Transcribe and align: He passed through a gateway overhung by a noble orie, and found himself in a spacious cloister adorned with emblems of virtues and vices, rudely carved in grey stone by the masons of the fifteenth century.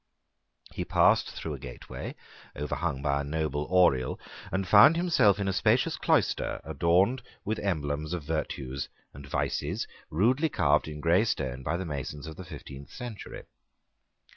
He 0.73 0.83
passed 0.83 1.29
through 1.29 1.53
a 1.53 1.59
gateway 1.59 2.15
overhung 2.55 3.03
by 3.03 3.21
a 3.21 3.23
noble 3.23 3.65
orie, 3.69 4.15
and 4.51 4.67
found 4.67 4.95
himself 4.97 5.39
in 5.39 5.47
a 5.47 5.53
spacious 5.53 5.95
cloister 5.95 6.59
adorned 6.63 7.21
with 7.45 7.59
emblems 7.59 8.11
of 8.15 8.23
virtues 8.23 8.89
and 9.13 9.27
vices, 9.27 9.87
rudely 10.09 10.49
carved 10.49 10.87
in 10.87 11.01
grey 11.01 11.23
stone 11.23 11.61
by 11.61 11.77
the 11.77 11.85
masons 11.85 12.25
of 12.25 12.35
the 12.35 12.43
fifteenth 12.45 12.89
century. 12.89 13.43